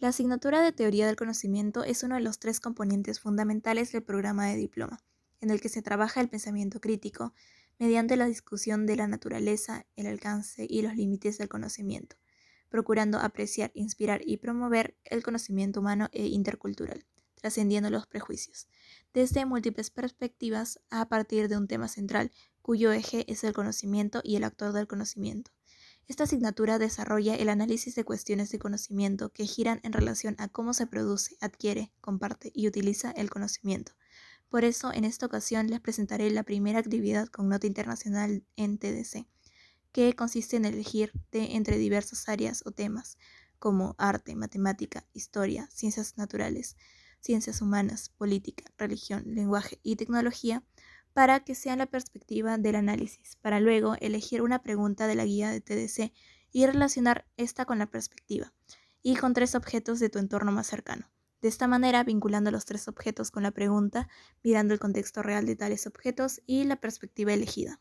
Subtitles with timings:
[0.00, 4.46] La asignatura de Teoría del Conocimiento es uno de los tres componentes fundamentales del programa
[4.46, 5.02] de diploma,
[5.40, 7.34] en el que se trabaja el pensamiento crítico
[7.80, 12.14] mediante la discusión de la naturaleza, el alcance y los límites del conocimiento,
[12.68, 17.04] procurando apreciar, inspirar y promover el conocimiento humano e intercultural,
[17.34, 18.68] trascendiendo los prejuicios,
[19.12, 22.30] desde múltiples perspectivas a partir de un tema central,
[22.62, 25.50] cuyo eje es el conocimiento y el actor del conocimiento.
[26.08, 30.72] Esta asignatura desarrolla el análisis de cuestiones de conocimiento que giran en relación a cómo
[30.72, 33.92] se produce, adquiere, comparte y utiliza el conocimiento.
[34.48, 39.26] Por eso, en esta ocasión les presentaré la primera actividad con nota internacional en TDC,
[39.92, 43.18] que consiste en elegir de entre diversas áreas o temas,
[43.58, 46.78] como arte, matemática, historia, ciencias naturales,
[47.20, 50.64] ciencias humanas, política, religión, lenguaje y tecnología,
[51.12, 55.50] para que sea la perspectiva del análisis, para luego elegir una pregunta de la guía
[55.50, 56.12] de TDC
[56.52, 58.52] y relacionar esta con la perspectiva,
[59.02, 61.10] y con tres objetos de tu entorno más cercano.
[61.40, 64.08] De esta manera, vinculando los tres objetos con la pregunta,
[64.42, 67.80] mirando el contexto real de tales objetos y la perspectiva elegida.